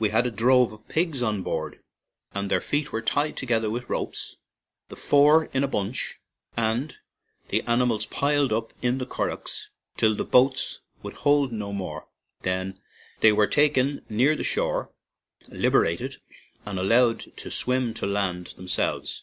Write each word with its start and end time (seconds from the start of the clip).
We 0.00 0.08
had 0.08 0.26
a 0.26 0.32
drove 0.32 0.72
of 0.72 0.88
pigs 0.88 1.22
on 1.22 1.44
board, 1.44 1.80
and 2.34 2.50
their 2.50 2.60
feet 2.60 2.90
were 2.90 3.00
tied 3.02 3.36
together 3.36 3.70
with 3.70 3.88
ropes, 3.88 4.34
the 4.88 4.96
four 4.96 5.44
in 5.54 5.62
a 5.62 5.68
bunch, 5.68 6.18
and 6.56 6.96
the 7.50 7.62
animals 7.62 8.04
piled 8.04 8.52
up 8.52 8.72
in 8.82 8.98
the 8.98 9.06
curraghs 9.06 9.70
till 9.96 10.16
the 10.16 10.24
boats 10.24 10.80
would 11.04 11.14
hold 11.14 11.52
no 11.52 11.72
more; 11.72 12.08
then 12.42 12.80
they 13.20 13.30
were 13.30 13.46
taken 13.46 14.04
near 14.08 14.34
the 14.34 14.42
shore, 14.42 14.90
liberated, 15.46 16.16
and 16.66 16.76
allowed 16.80 17.20
to 17.36 17.48
swim 17.48 17.94
to 17.94 18.06
land 18.06 18.48
themselves. 18.56 19.22